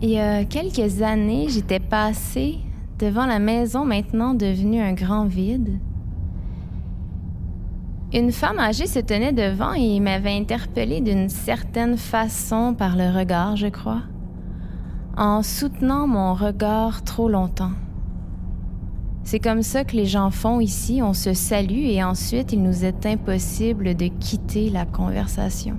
[0.00, 2.58] Il y a quelques années, j'étais passée
[3.00, 5.80] devant la maison maintenant devenue un grand vide.
[8.12, 13.56] Une femme âgée se tenait devant et m'avait interpellée d'une certaine façon par le regard,
[13.56, 14.02] je crois,
[15.16, 17.72] en soutenant mon regard trop longtemps.
[19.24, 22.84] C'est comme ça que les gens font ici, on se salue et ensuite il nous
[22.84, 25.76] est impossible de quitter la conversation.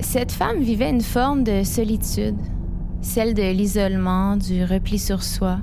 [0.00, 2.36] Cette femme vivait une forme de solitude,
[3.00, 5.58] celle de l'isolement, du repli sur soi,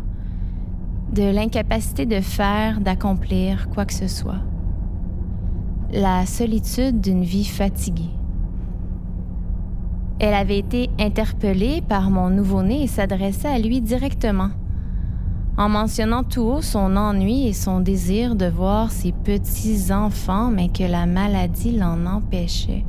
[1.13, 4.41] de l'incapacité de faire, d'accomplir quoi que ce soit.
[5.91, 8.09] La solitude d'une vie fatiguée.
[10.19, 14.49] Elle avait été interpellée par mon nouveau-né et s'adressait à lui directement,
[15.57, 20.83] en mentionnant tout haut son ennui et son désir de voir ses petits-enfants, mais que
[20.83, 22.83] la maladie l'en empêchait.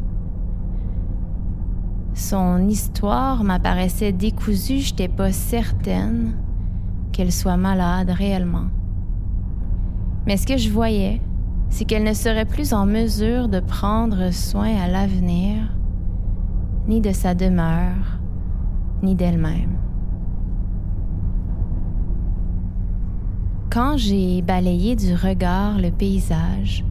[2.14, 6.36] Son histoire m'apparaissait décousue, je n'étais pas certaine
[7.10, 8.66] qu'elle soit malade réellement.
[10.24, 11.20] Mais ce que je voyais,
[11.70, 15.56] c'est qu'elle ne serait plus en mesure de prendre soin à l'avenir,
[16.86, 18.20] ni de sa demeure,
[19.02, 19.76] ni d'elle-même.
[23.70, 26.84] Quand j'ai balayé du regard le paysage,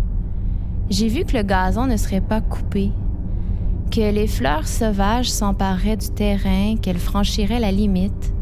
[0.90, 2.92] j'ai vu que le gazon ne serait pas coupé
[3.94, 8.34] que les fleurs sauvages s'empareraient du terrain, qu'elles franchiraient la limite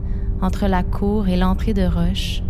[0.42, 2.42] entre la cour et l'entrée de roche.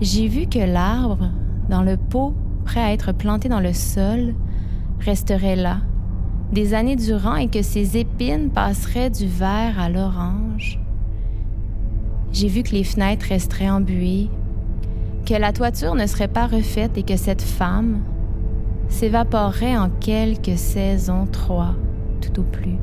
[0.00, 1.30] J'ai vu que l'arbre,
[1.68, 2.32] dans le pot
[2.64, 4.36] prêt à être planté dans le sol,
[5.00, 5.80] resterait là,
[6.52, 10.78] des années durant, et que ses épines passeraient du vert à l'orange.
[12.32, 14.30] J'ai vu que les fenêtres resteraient embuées,
[15.26, 17.98] que la toiture ne serait pas refaite et que cette femme,
[18.88, 21.74] s'évaporerait en quelques saisons, trois,
[22.20, 22.78] tout au plus.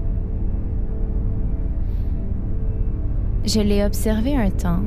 [3.46, 4.82] Je l'ai observé un temps.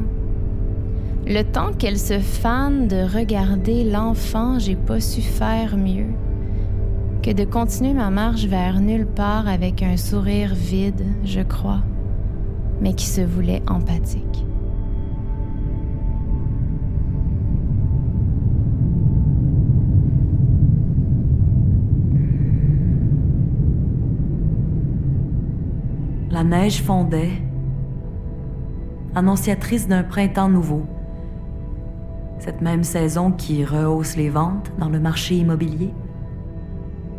[1.27, 6.09] Le temps qu'elle se fane de regarder l'enfant, j'ai pas su faire mieux
[7.23, 11.83] que de continuer ma marche vers nulle part avec un sourire vide, je crois,
[12.81, 14.48] mais qui se voulait empathique.
[26.39, 27.33] La neige fondait,
[29.17, 30.87] annonciatrice d'un printemps nouveau.
[32.39, 35.93] Cette même saison qui rehausse les ventes dans le marché immobilier.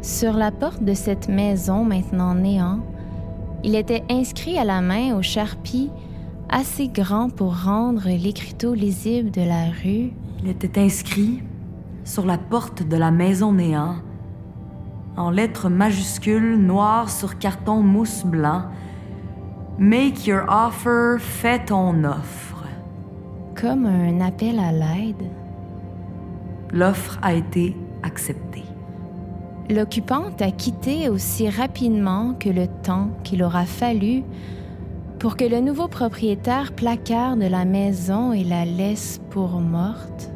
[0.01, 2.79] Sur la porte de cette maison maintenant néant,
[3.65, 5.91] il était inscrit à la main au charpie
[6.47, 10.13] assez grand pour rendre l'écriteau lisible de la rue.
[10.41, 11.43] Il était inscrit
[12.05, 13.95] sur la porte de la maison néant,
[15.17, 18.61] en lettres majuscules noires sur carton mousse blanc,
[19.79, 22.65] Make your offer, fais ton offre.
[23.55, 25.23] Comme un appel à l'aide.
[26.73, 28.65] L'offre a été acceptée.
[29.69, 34.23] L'occupante a quitté aussi rapidement que le temps qu'il aura fallu
[35.17, 40.29] pour que le nouveau propriétaire placarde la maison et la laisse pour morte.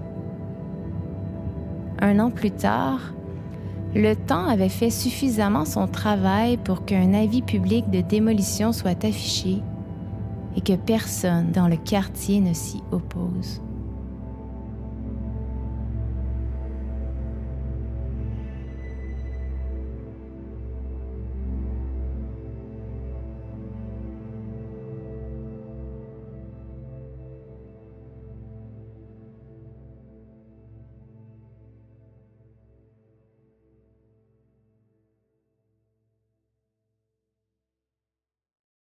[2.00, 3.14] Un an plus tard,
[3.96, 9.60] le temps avait fait suffisamment son travail pour qu'un avis public de démolition soit affiché
[10.56, 13.63] et que personne dans le quartier ne s'y oppose.